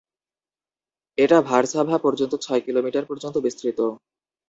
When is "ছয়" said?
2.35-2.61